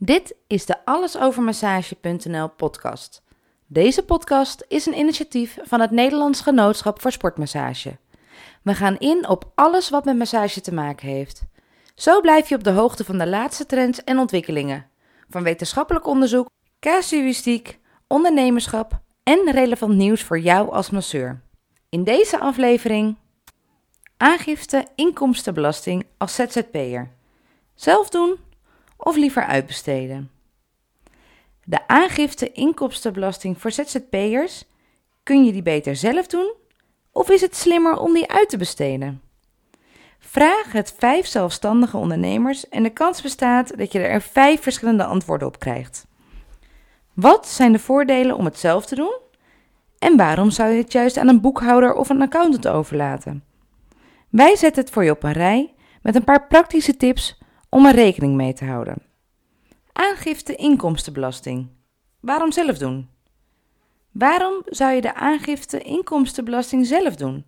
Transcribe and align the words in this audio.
Dit 0.00 0.34
is 0.46 0.66
de 0.66 0.84
allesovermassage.nl 0.84 2.48
podcast. 2.48 3.22
Deze 3.66 4.04
podcast 4.04 4.64
is 4.68 4.86
een 4.86 4.98
initiatief 4.98 5.58
van 5.62 5.80
het 5.80 5.90
Nederlands 5.90 6.40
Genootschap 6.40 7.00
voor 7.00 7.12
Sportmassage. 7.12 7.96
We 8.62 8.74
gaan 8.74 8.98
in 8.98 9.28
op 9.28 9.52
alles 9.54 9.90
wat 9.90 10.04
met 10.04 10.16
massage 10.16 10.60
te 10.60 10.74
maken 10.74 11.08
heeft. 11.08 11.42
Zo 11.94 12.20
blijf 12.20 12.48
je 12.48 12.54
op 12.54 12.64
de 12.64 12.70
hoogte 12.70 13.04
van 13.04 13.18
de 13.18 13.26
laatste 13.26 13.66
trends 13.66 14.04
en 14.04 14.18
ontwikkelingen. 14.18 14.86
Van 15.28 15.42
wetenschappelijk 15.42 16.06
onderzoek, 16.06 16.48
casuïstiek, 16.80 17.78
ondernemerschap 18.06 19.00
en 19.22 19.50
relevant 19.50 19.94
nieuws 19.94 20.22
voor 20.22 20.38
jou 20.38 20.72
als 20.72 20.90
masseur. 20.90 21.40
In 21.88 22.04
deze 22.04 22.38
aflevering 22.38 23.16
aangifte 24.16 24.86
inkomstenbelasting 24.94 26.06
als 26.18 26.34
ZZP'er. 26.34 27.10
Zelf 27.74 28.08
doen 28.08 28.46
of 28.98 29.16
liever 29.16 29.44
uitbesteden. 29.44 30.30
De 31.64 31.88
aangifte 31.88 32.52
inkomstenbelasting 32.52 33.60
voor 33.60 33.70
ZZP'ers, 33.70 34.64
kun 35.22 35.44
je 35.44 35.52
die 35.52 35.62
beter 35.62 35.96
zelf 35.96 36.26
doen 36.26 36.54
of 37.12 37.30
is 37.30 37.40
het 37.40 37.56
slimmer 37.56 37.96
om 37.96 38.12
die 38.12 38.30
uit 38.30 38.48
te 38.48 38.56
besteden? 38.56 39.22
Vraag 40.18 40.72
het 40.72 40.94
vijf 40.98 41.26
zelfstandige 41.26 41.96
ondernemers 41.96 42.68
en 42.68 42.82
de 42.82 42.90
kans 42.90 43.22
bestaat 43.22 43.78
dat 43.78 43.92
je 43.92 43.98
er 43.98 44.22
vijf 44.22 44.62
verschillende 44.62 45.04
antwoorden 45.04 45.48
op 45.48 45.58
krijgt. 45.58 46.06
Wat 47.14 47.48
zijn 47.48 47.72
de 47.72 47.78
voordelen 47.78 48.36
om 48.36 48.44
het 48.44 48.58
zelf 48.58 48.86
te 48.86 48.94
doen? 48.94 49.16
En 49.98 50.16
waarom 50.16 50.50
zou 50.50 50.70
je 50.70 50.82
het 50.82 50.92
juist 50.92 51.16
aan 51.16 51.28
een 51.28 51.40
boekhouder 51.40 51.94
of 51.94 52.08
een 52.08 52.22
accountant 52.22 52.68
overlaten? 52.68 53.44
Wij 54.28 54.56
zetten 54.56 54.82
het 54.82 54.92
voor 54.92 55.04
je 55.04 55.10
op 55.10 55.22
een 55.22 55.32
rij 55.32 55.74
met 56.02 56.14
een 56.14 56.24
paar 56.24 56.46
praktische 56.46 56.96
tips 56.96 57.38
om 57.68 57.86
er 57.86 57.94
rekening 57.94 58.34
mee 58.34 58.52
te 58.52 58.64
houden. 58.64 59.02
Aangifte 59.92 60.54
inkomstenbelasting. 60.54 61.68
Waarom 62.20 62.52
zelf 62.52 62.78
doen? 62.78 63.08
Waarom 64.12 64.62
zou 64.64 64.92
je 64.92 65.00
de 65.00 65.14
aangifte 65.14 65.78
inkomstenbelasting 65.78 66.86
zelf 66.86 67.16
doen? 67.16 67.44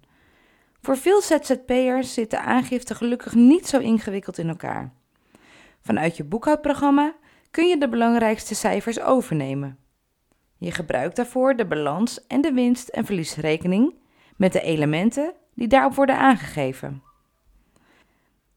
Voor 0.81 0.97
veel 0.97 1.21
ZZP'ers 1.21 2.15
zit 2.15 2.31
de 2.31 2.39
aangifte 2.39 2.95
gelukkig 2.95 3.35
niet 3.35 3.67
zo 3.67 3.79
ingewikkeld 3.79 4.39
in 4.39 4.49
elkaar. 4.49 4.93
Vanuit 5.81 6.17
je 6.17 6.25
boekhoudprogramma 6.25 7.15
kun 7.51 7.67
je 7.67 7.79
de 7.79 7.89
belangrijkste 7.89 8.55
cijfers 8.55 9.01
overnemen. 9.01 9.79
Je 10.59 10.73
gebruikt 10.73 11.17
daarvoor 11.17 11.57
de 11.57 11.67
balans 11.67 12.27
en 12.27 12.41
de 12.41 12.53
winst- 12.53 12.89
en 12.89 13.05
verliesrekening 13.05 13.95
met 14.37 14.53
de 14.53 14.61
elementen 14.61 15.35
die 15.55 15.69
daarop 15.69 15.95
worden 15.95 16.19
aangegeven. 16.19 17.03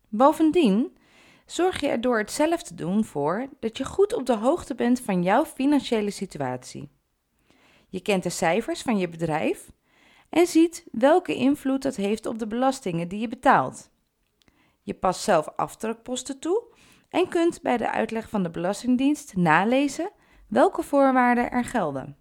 Bovendien 0.10 0.98
zorg 1.46 1.80
je 1.80 1.88
er 1.88 2.02
door 2.02 2.18
het 2.18 2.32
zelf 2.32 2.64
te 2.64 2.76
doen 2.76 3.06
voor 3.06 3.48
dat 3.60 3.78
je 3.78 3.86
goed 3.86 4.14
op 4.14 4.26
de 4.26 4.36
hoogte 4.36 4.76
bent 4.76 5.00
van 5.00 5.24
jouw 5.24 5.46
financiële 5.46 6.12
situatie. 6.12 6.90
Je 7.90 8.02
kent 8.02 8.24
de 8.24 8.30
cijfers 8.30 8.82
van 8.82 8.98
je 8.98 9.10
bedrijf 9.10 9.72
en 10.30 10.48
ziet 10.48 10.86
welke 10.92 11.36
invloed 11.36 11.82
dat 11.82 11.96
heeft 11.96 12.26
op 12.26 12.40
de 12.40 12.48
belastingen 12.48 13.08
die 13.08 13.20
je 13.20 13.28
betaalt. 13.28 13.92
Je 14.82 14.94
past 14.94 15.22
zelf 15.22 15.48
aftrekposten 15.56 16.40
toe 16.40 16.64
en 17.10 17.28
kunt 17.28 17.62
bij 17.62 17.78
de 17.78 17.92
uitleg 17.92 18.30
van 18.30 18.44
de 18.44 18.50
Belastingdienst 18.50 19.36
nalezen 19.36 20.12
welke 20.48 20.84
voorwaarden 20.84 21.52
er 21.52 21.66
gelden. 21.66 22.18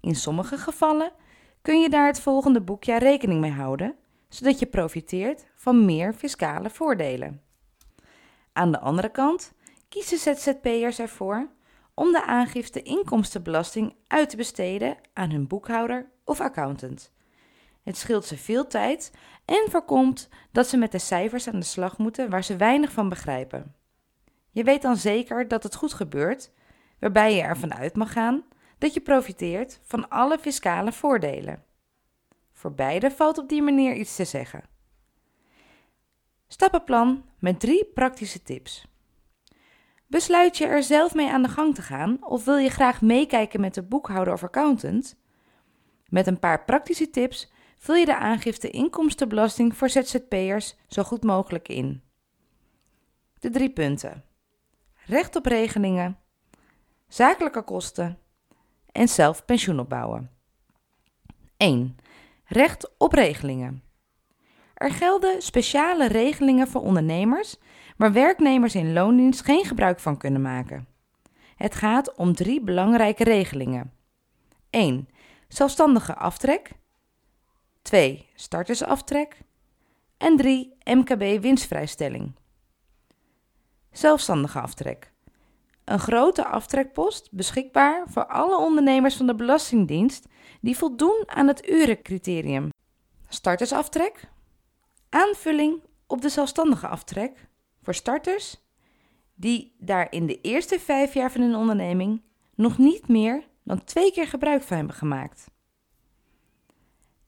In 0.00 0.14
sommige 0.14 0.58
gevallen 0.58 1.12
kun 1.62 1.80
je 1.80 1.88
daar 1.88 2.06
het 2.06 2.20
volgende 2.20 2.60
boekjaar 2.60 3.02
rekening 3.02 3.40
mee 3.40 3.50
houden, 3.50 3.94
zodat 4.28 4.58
je 4.58 4.66
profiteert 4.66 5.46
van 5.54 5.84
meer 5.84 6.12
fiscale 6.12 6.70
voordelen. 6.70 7.45
Aan 8.56 8.72
de 8.72 8.80
andere 8.80 9.08
kant 9.08 9.52
kiezen 9.88 10.18
ZZP'ers 10.18 10.98
ervoor 10.98 11.48
om 11.94 12.12
de 12.12 12.24
aangifte 12.24 12.82
inkomstenbelasting 12.82 13.94
uit 14.06 14.30
te 14.30 14.36
besteden 14.36 14.96
aan 15.12 15.30
hun 15.30 15.46
boekhouder 15.46 16.10
of 16.24 16.40
accountant. 16.40 17.12
Het 17.82 17.96
scheelt 17.96 18.24
ze 18.24 18.36
veel 18.36 18.66
tijd 18.66 19.12
en 19.44 19.66
voorkomt 19.70 20.28
dat 20.52 20.68
ze 20.68 20.76
met 20.76 20.92
de 20.92 20.98
cijfers 20.98 21.48
aan 21.48 21.58
de 21.58 21.66
slag 21.66 21.98
moeten 21.98 22.30
waar 22.30 22.44
ze 22.44 22.56
weinig 22.56 22.92
van 22.92 23.08
begrijpen. 23.08 23.74
Je 24.50 24.64
weet 24.64 24.82
dan 24.82 24.96
zeker 24.96 25.48
dat 25.48 25.62
het 25.62 25.74
goed 25.74 25.92
gebeurt, 25.92 26.50
waarbij 26.98 27.34
je 27.34 27.42
ervan 27.42 27.74
uit 27.74 27.96
mag 27.96 28.12
gaan 28.12 28.44
dat 28.78 28.94
je 28.94 29.00
profiteert 29.00 29.80
van 29.82 30.08
alle 30.08 30.38
fiscale 30.38 30.92
voordelen. 30.92 31.64
Voor 32.52 32.72
beide 32.72 33.10
valt 33.10 33.38
op 33.38 33.48
die 33.48 33.62
manier 33.62 33.94
iets 33.94 34.16
te 34.16 34.24
zeggen. 34.24 34.75
Stappenplan 36.48 37.24
met 37.38 37.60
drie 37.60 37.84
praktische 37.84 38.42
tips. 38.42 38.86
Besluit 40.06 40.58
je 40.58 40.66
er 40.66 40.82
zelf 40.82 41.14
mee 41.14 41.30
aan 41.30 41.42
de 41.42 41.48
gang 41.48 41.74
te 41.74 41.82
gaan 41.82 42.24
of 42.24 42.44
wil 42.44 42.56
je 42.56 42.70
graag 42.70 43.00
meekijken 43.00 43.60
met 43.60 43.74
de 43.74 43.82
boekhouder 43.82 44.32
of 44.32 44.42
accountant? 44.42 45.16
Met 46.08 46.26
een 46.26 46.38
paar 46.38 46.64
praktische 46.64 47.10
tips 47.10 47.52
vul 47.78 47.94
je 47.94 48.04
de 48.04 48.16
aangifte 48.16 48.70
inkomstenbelasting 48.70 49.76
voor 49.76 49.88
ZZP'ers 49.88 50.76
zo 50.88 51.02
goed 51.02 51.22
mogelijk 51.22 51.68
in. 51.68 52.02
De 53.38 53.50
drie 53.50 53.70
punten: 53.70 54.24
recht 55.06 55.36
op 55.36 55.46
regelingen, 55.46 56.18
zakelijke 57.08 57.62
kosten 57.62 58.18
en 58.92 59.08
zelf 59.08 59.44
pensioen 59.44 59.80
opbouwen. 59.80 60.30
1. 61.56 61.96
Recht 62.44 62.90
op 62.98 63.12
regelingen. 63.12 63.85
Er 64.76 64.90
gelden 64.90 65.42
speciale 65.42 66.08
regelingen 66.08 66.68
voor 66.68 66.80
ondernemers 66.80 67.56
waar 67.96 68.12
werknemers 68.12 68.74
in 68.74 68.92
loondienst 68.92 69.44
geen 69.44 69.64
gebruik 69.64 70.00
van 70.00 70.16
kunnen 70.16 70.42
maken. 70.42 70.86
Het 71.56 71.74
gaat 71.74 72.14
om 72.14 72.34
drie 72.34 72.60
belangrijke 72.60 73.24
regelingen. 73.24 73.92
1. 74.70 75.08
Zelfstandige 75.48 76.14
aftrek. 76.14 76.70
2. 77.82 78.28
Startersaftrek. 78.34 79.40
En 80.16 80.36
3. 80.36 80.76
MKB 80.84 81.42
winstvrijstelling. 81.42 82.34
Zelfstandige 83.90 84.60
aftrek. 84.60 85.12
Een 85.84 85.98
grote 85.98 86.46
aftrekpost 86.46 87.28
beschikbaar 87.32 88.04
voor 88.08 88.26
alle 88.26 88.58
ondernemers 88.58 89.16
van 89.16 89.26
de 89.26 89.34
Belastingdienst 89.34 90.26
die 90.60 90.76
voldoen 90.76 91.22
aan 91.26 91.46
het 91.46 91.68
urencriterium. 91.68 92.68
Startersaftrek. 93.28 94.34
Aanvulling 95.08 95.82
op 96.06 96.20
de 96.20 96.28
zelfstandige 96.28 96.86
aftrek 96.88 97.48
voor 97.82 97.94
starters 97.94 98.64
die 99.34 99.76
daar 99.78 100.12
in 100.12 100.26
de 100.26 100.40
eerste 100.40 100.80
vijf 100.80 101.14
jaar 101.14 101.32
van 101.32 101.40
hun 101.40 101.54
onderneming 101.54 102.22
nog 102.54 102.78
niet 102.78 103.08
meer 103.08 103.48
dan 103.62 103.84
twee 103.84 104.12
keer 104.12 104.26
gebruik 104.26 104.62
van 104.62 104.76
hebben 104.76 104.96
gemaakt. 104.96 105.46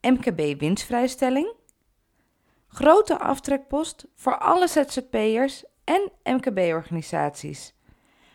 MKB 0.00 0.60
winstvrijstelling. 0.60 1.52
Grote 2.68 3.18
aftrekpost 3.18 4.06
voor 4.14 4.38
alle 4.38 4.68
ZZP'ers 4.68 5.64
en 5.84 6.12
MKB-organisaties. 6.24 7.74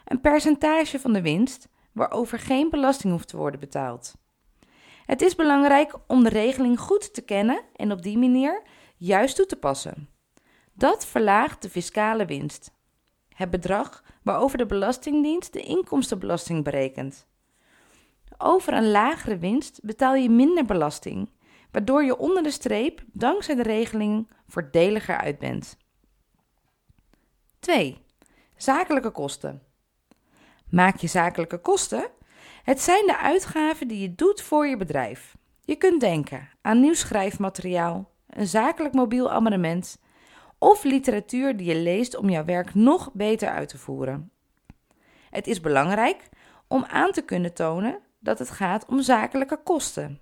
Een 0.06 0.22
percentage 0.22 1.00
van 1.00 1.14
de 1.14 1.22
winst 1.22 1.70
waarover 1.92 2.40
geen 2.40 2.70
belasting 2.70 3.14
hoeft 3.14 3.28
te 3.28 3.38
worden 3.38 3.60
betaald. 3.60 4.16
Het 5.06 5.22
is 5.22 5.36
belangrijk 5.36 5.96
om 6.08 6.24
de 6.24 6.30
regeling 6.30 6.80
goed 6.80 7.14
te 7.14 7.22
kennen 7.22 7.62
en 7.76 7.92
op 7.92 8.02
die 8.02 8.18
manier 8.18 8.62
juist 9.06 9.36
toe 9.36 9.46
te 9.46 9.56
passen. 9.56 10.10
Dat 10.74 11.06
verlaagt 11.06 11.62
de 11.62 11.70
fiscale 11.70 12.26
winst, 12.26 12.72
het 13.30 13.50
bedrag 13.50 14.04
waarover 14.22 14.58
de 14.58 14.66
Belastingdienst 14.66 15.54
de 15.54 15.62
inkomstenbelasting 15.62 16.64
berekent. 16.64 17.28
Over 18.38 18.74
een 18.74 18.92
lagere 18.92 19.38
winst 19.38 19.80
betaal 19.82 20.16
je 20.16 20.30
minder 20.30 20.66
belasting, 20.66 21.30
waardoor 21.72 22.04
je 22.04 22.18
onder 22.18 22.44
de 22.44 22.52
streep 22.52 23.04
dankzij 23.12 23.56
de 23.56 23.64
regeling 23.64 24.30
voordeliger 24.48 25.18
uit 25.18 25.40
bent. 25.40 25.78
2. 27.60 27.98
Zakelijke 28.58 29.12
kosten. 29.12 29.62
Maak 30.70 30.98
je 30.98 31.08
zakelijke 31.08 31.58
kosten? 31.58 32.10
Het 32.64 32.82
zijn 32.82 33.06
de 33.06 33.18
uitgaven 33.18 33.88
die 33.88 34.00
je 34.00 34.16
doet 34.16 34.42
voor 34.42 34.68
je 34.68 34.78
bedrijf. 34.78 35.36
Je 35.62 35.76
kunt 35.76 36.00
denken 36.00 36.50
aan 36.62 36.80
nieuw 36.80 36.94
schrijfmateriaal, 36.94 38.13
een 38.36 38.48
zakelijk 38.48 38.94
mobiel 38.94 39.32
abonnement 39.32 40.02
of 40.58 40.84
literatuur 40.84 41.58
die 41.58 41.68
je 41.68 41.76
leest 41.76 42.16
om 42.16 42.30
jouw 42.30 42.46
werk 42.46 42.74
nog 42.74 43.12
beter 43.14 43.50
uit 43.50 43.70
te 43.70 43.78
voeren. 43.78 44.32
Het 45.30 45.48
is 45.48 45.62
belangrijk 45.62 46.30
om 46.68 46.86
aan 46.86 47.12
te 47.12 47.22
kunnen 47.22 47.54
tonen 47.54 48.00
dat 48.20 48.40
het 48.40 48.50
gaat 48.50 48.86
om 48.86 49.02
zakelijke 49.02 49.60
kosten 49.64 50.20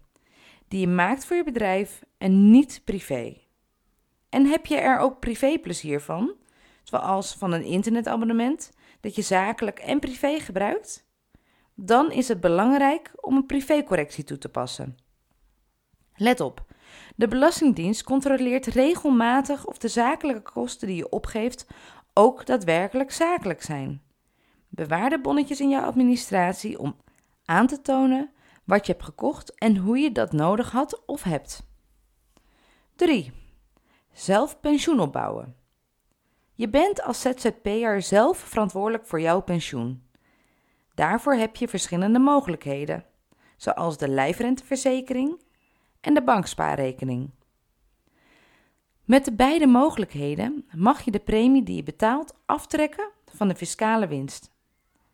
die 0.67 0.79
je 0.79 0.87
maakt 0.87 1.25
voor 1.25 1.35
je 1.35 1.43
bedrijf 1.43 2.03
en 2.17 2.51
niet 2.51 2.81
privé. 2.83 3.37
En 4.29 4.45
heb 4.45 4.65
je 4.65 4.77
er 4.77 4.97
ook 4.97 5.19
privéplezier 5.19 6.01
van, 6.01 6.35
zoals 6.83 7.33
van 7.35 7.51
een 7.51 7.63
internetabonnement 7.63 8.71
dat 8.99 9.15
je 9.15 9.21
zakelijk 9.21 9.79
en 9.79 9.99
privé 9.99 10.39
gebruikt? 10.39 11.09
Dan 11.75 12.11
is 12.11 12.27
het 12.27 12.39
belangrijk 12.39 13.11
om 13.15 13.35
een 13.35 13.45
privécorrectie 13.45 14.23
toe 14.23 14.37
te 14.37 14.49
passen. 14.49 14.97
Let 16.15 16.39
op, 16.39 16.65
de 17.15 17.27
Belastingdienst 17.27 18.03
controleert 18.03 18.65
regelmatig 18.65 19.65
of 19.65 19.77
de 19.77 19.87
zakelijke 19.87 20.51
kosten 20.51 20.87
die 20.87 20.97
je 20.97 21.09
opgeeft 21.09 21.67
ook 22.13 22.45
daadwerkelijk 22.45 23.11
zakelijk 23.11 23.61
zijn. 23.61 24.01
Bewaar 24.69 25.09
de 25.09 25.19
bonnetjes 25.19 25.59
in 25.59 25.69
jouw 25.69 25.83
administratie 25.83 26.79
om 26.79 26.95
aan 27.45 27.67
te 27.67 27.81
tonen 27.81 28.31
wat 28.63 28.85
je 28.85 28.91
hebt 28.91 29.05
gekocht 29.05 29.55
en 29.55 29.77
hoe 29.77 29.97
je 29.97 30.11
dat 30.11 30.31
nodig 30.31 30.71
had 30.71 31.05
of 31.05 31.23
hebt. 31.23 31.63
3. 32.95 33.31
Zelf 34.11 34.59
pensioen 34.59 34.99
opbouwen. 34.99 35.55
Je 36.53 36.69
bent 36.69 37.01
als 37.01 37.21
ZZP'er 37.21 38.01
zelf 38.01 38.37
verantwoordelijk 38.37 39.05
voor 39.05 39.21
jouw 39.21 39.41
pensioen. 39.41 40.03
Daarvoor 40.95 41.33
heb 41.33 41.55
je 41.55 41.67
verschillende 41.67 42.19
mogelijkheden, 42.19 43.05
zoals 43.57 43.97
de 43.97 44.07
lijfrenteverzekering 44.07 45.41
en 46.01 46.13
de 46.13 46.23
bankspaarrekening. 46.23 47.29
Met 49.05 49.25
de 49.25 49.33
beide 49.33 49.67
mogelijkheden 49.67 50.65
mag 50.75 51.01
je 51.01 51.11
de 51.11 51.19
premie 51.19 51.63
die 51.63 51.75
je 51.75 51.83
betaalt 51.83 52.33
aftrekken 52.45 53.09
van 53.25 53.47
de 53.47 53.55
fiscale 53.55 54.07
winst. 54.07 54.51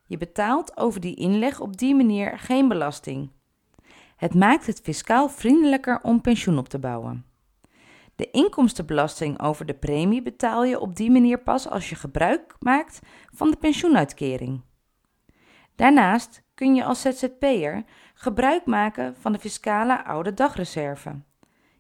Je 0.06 0.18
betaalt 0.18 0.78
over 0.78 1.02
die 1.02 1.16
inleg 1.16 1.60
op 1.60 1.78
die 1.78 1.96
manier 1.96 2.40
geen 2.40 2.68
belasting. 2.68 3.30
Het 4.16 4.34
maakt 4.34 4.66
het 4.66 4.82
fiscaal 4.82 5.30
vriendelijker 5.30 6.00
om 6.02 6.22
pensioen 6.22 6.58
op 6.58 6.70
te 6.70 6.80
bouwen. 6.80 7.26
De 8.16 8.32
inkomstenbelasting 8.32 9.42
over 9.42 9.66
de 9.66 9.74
premie 9.74 10.22
betaal 10.22 10.64
je 10.64 10.80
op 10.80 10.96
die 10.96 11.12
manier 11.12 11.40
pas 11.40 11.70
als 11.70 11.90
je 11.90 11.96
gebruik 11.96 12.56
maakt 12.60 13.00
van 13.34 13.52
de 13.52 13.58
pensioenuitkering. 13.58 14.62
Daarnaast 15.76 16.44
kun 16.54 16.76
je 16.76 16.84
als 16.84 17.02
ZZP'er 17.02 17.84
gebruik 18.20 18.66
maken 18.66 19.16
van 19.16 19.32
de 19.32 19.40
fiscale 19.40 20.04
oude 20.04 20.34
dagreserve. 20.34 21.22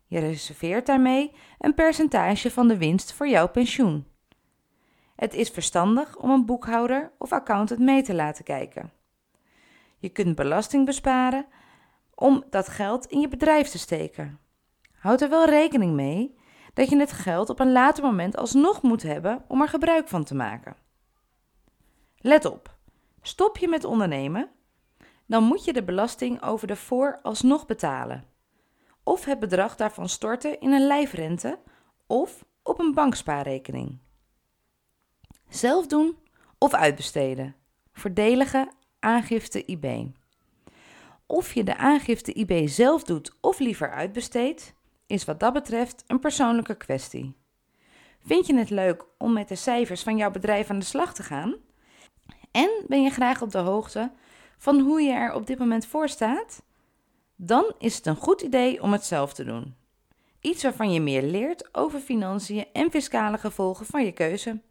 Je 0.05 0.19
reserveert 0.19 0.85
daarmee 0.85 1.35
een 1.59 1.73
percentage 1.73 2.51
van 2.51 2.67
de 2.67 2.77
winst 2.77 3.13
voor 3.13 3.27
jouw 3.27 3.47
pensioen. 3.47 4.07
Het 5.15 5.33
is 5.33 5.49
verstandig 5.49 6.17
om 6.17 6.29
een 6.29 6.45
boekhouder 6.45 7.11
of 7.17 7.31
accountant 7.31 7.79
mee 7.79 8.03
te 8.03 8.13
laten 8.13 8.43
kijken. 8.43 8.91
Je 9.97 10.09
kunt 10.09 10.35
belasting 10.35 10.85
besparen 10.85 11.45
om 12.15 12.43
dat 12.49 12.67
geld 12.67 13.05
in 13.05 13.19
je 13.19 13.27
bedrijf 13.27 13.67
te 13.67 13.79
steken. 13.79 14.39
Houd 14.99 15.21
er 15.21 15.29
wel 15.29 15.45
rekening 15.45 15.93
mee 15.93 16.37
dat 16.73 16.89
je 16.89 16.99
het 16.99 17.11
geld 17.11 17.49
op 17.49 17.59
een 17.59 17.71
later 17.71 18.03
moment 18.03 18.37
alsnog 18.37 18.81
moet 18.81 19.03
hebben 19.03 19.43
om 19.47 19.61
er 19.61 19.69
gebruik 19.69 20.07
van 20.07 20.23
te 20.23 20.35
maken. 20.35 20.75
Let 22.17 22.45
op, 22.45 22.75
stop 23.21 23.57
je 23.57 23.67
met 23.67 23.83
ondernemen, 23.83 24.49
dan 25.27 25.43
moet 25.43 25.65
je 25.65 25.73
de 25.73 25.83
belasting 25.83 26.43
over 26.43 26.67
de 26.67 26.75
voor 26.75 27.19
alsnog 27.23 27.65
betalen. 27.65 28.23
Of 29.03 29.25
het 29.25 29.39
bedrag 29.39 29.75
daarvan 29.75 30.09
storten 30.09 30.59
in 30.59 30.71
een 30.71 30.87
lijfrente 30.87 31.59
of 32.07 32.45
op 32.63 32.79
een 32.79 32.93
bankspaarrekening. 32.93 33.99
Zelf 35.49 35.87
doen 35.87 36.17
of 36.57 36.73
uitbesteden. 36.73 37.55
Voordelige 37.93 38.71
aangifte 38.99 39.65
IB. 39.65 40.05
Of 41.25 41.53
je 41.53 41.63
de 41.63 41.77
aangifte 41.77 42.33
IB 42.33 42.67
zelf 42.67 43.03
doet 43.03 43.37
of 43.41 43.59
liever 43.59 43.91
uitbesteedt, 43.91 44.73
is 45.07 45.25
wat 45.25 45.39
dat 45.39 45.53
betreft 45.53 46.03
een 46.07 46.19
persoonlijke 46.19 46.75
kwestie. 46.75 47.35
Vind 48.25 48.47
je 48.47 48.57
het 48.57 48.69
leuk 48.69 49.05
om 49.17 49.33
met 49.33 49.47
de 49.47 49.55
cijfers 49.55 50.03
van 50.03 50.17
jouw 50.17 50.31
bedrijf 50.31 50.69
aan 50.69 50.79
de 50.79 50.85
slag 50.85 51.13
te 51.13 51.23
gaan? 51.23 51.55
En 52.51 52.69
ben 52.87 53.03
je 53.03 53.09
graag 53.09 53.41
op 53.41 53.51
de 53.51 53.57
hoogte 53.57 54.11
van 54.57 54.79
hoe 54.79 55.01
je 55.01 55.11
er 55.11 55.33
op 55.33 55.47
dit 55.47 55.57
moment 55.57 55.85
voor 55.85 56.09
staat? 56.09 56.61
Dan 57.35 57.73
is 57.77 57.95
het 57.95 58.05
een 58.05 58.15
goed 58.15 58.41
idee 58.41 58.81
om 58.81 58.91
het 58.91 59.05
zelf 59.05 59.33
te 59.33 59.43
doen. 59.43 59.75
Iets 60.41 60.63
waarvan 60.63 60.91
je 60.91 61.01
meer 61.01 61.23
leert 61.23 61.75
over 61.75 61.99
financiën 61.99 62.65
en 62.73 62.91
fiscale 62.91 63.37
gevolgen 63.37 63.85
van 63.85 64.05
je 64.05 64.11
keuze. 64.11 64.61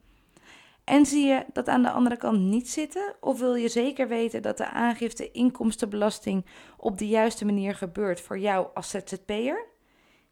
En 0.85 1.07
zie 1.07 1.27
je 1.27 1.45
dat 1.53 1.69
aan 1.69 1.83
de 1.83 1.91
andere 1.91 2.17
kant 2.17 2.41
niet 2.41 2.71
zitten? 2.71 3.15
Of 3.21 3.39
wil 3.39 3.55
je 3.55 3.69
zeker 3.69 4.09
weten 4.09 4.43
dat 4.43 4.57
de 4.57 4.69
aangifte 4.69 5.31
inkomstenbelasting 5.31 6.47
op 6.77 6.99
de 6.99 7.09
juiste 7.09 7.45
manier 7.45 7.75
gebeurt 7.75 8.21
voor 8.21 8.39
jou 8.39 8.67
als 8.75 8.91
ZZP'er? 8.91 9.67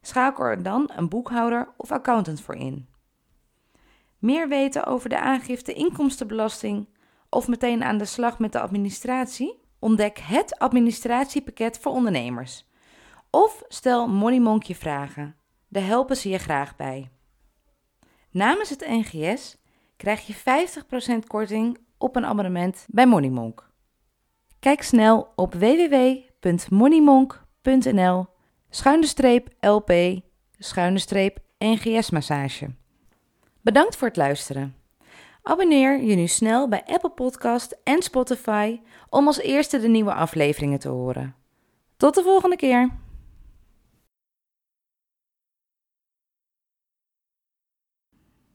Schakel 0.00 0.45
er 0.45 0.62
dan 0.62 0.91
een 0.97 1.09
boekhouder 1.09 1.75
of 1.77 1.93
accountant 1.93 2.41
voor 2.41 2.55
in. 2.55 2.89
Meer 4.19 4.49
weten 4.49 4.87
over 4.87 5.09
de 5.09 5.19
aangifte 5.21 5.73
inkomstenbelasting 5.73 6.87
of 7.35 7.49
meteen 7.49 7.85
aan 7.85 7.99
de 7.99 8.05
slag 8.05 8.39
met 8.39 8.53
de 8.53 8.61
administratie? 8.61 9.63
Ontdek 9.79 10.19
het 10.19 10.59
administratiepakket 10.59 11.79
voor 11.79 11.93
ondernemers. 11.93 12.67
Of 13.31 13.63
stel 13.69 14.09
Money 14.09 14.61
je 14.63 14.75
vragen. 14.75 15.37
Daar 15.69 15.87
helpen 15.87 16.17
ze 16.17 16.29
je 16.29 16.39
graag 16.39 16.77
bij. 16.77 17.11
Namens 18.31 18.71
het 18.71 18.87
NGS 18.89 19.57
krijg 19.97 20.27
je 20.27 20.35
50% 21.23 21.27
korting 21.27 21.79
op 21.99 22.17
een 22.17 22.27
abonnement 22.27 22.87
bij 22.89 23.07
Moneymonk. 23.07 23.71
Kijk 24.61 24.83
snel 24.83 25.33
op 25.37 25.55
www.moneymonk.nl 25.55 28.27
schuine 28.71 29.07
streep 29.07 29.49
LP 29.61 30.21
schuine 30.59 30.99
streep 30.99 31.39
NGS 31.59 32.11
massage. 32.11 32.75
Bedankt 33.61 33.97
voor 33.97 34.09
het 34.09 34.17
luisteren. 34.17 34.84
Abonneer 35.46 36.02
je 36.02 36.14
nu 36.14 36.26
snel 36.26 36.69
bij 36.69 36.82
Apple 36.87 37.11
Podcast 37.11 37.76
en 37.82 38.02
Spotify 38.02 38.81
om 39.08 39.26
als 39.26 39.38
eerste 39.38 39.81
de 39.81 39.88
nieuwe 39.88 40.14
afleveringen 40.14 40.79
te 40.79 40.88
horen. 40.88 41.35
Tot 41.96 42.14
de 42.14 42.23
volgende 42.23 42.56
keer. 42.56 42.91